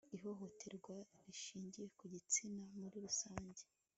ihohoterwa 0.17 0.95
rishingiye 1.25 1.87
ku 1.97 2.03
gitsina 2.13 2.63
muri 2.79 2.97
rusange 3.05 3.61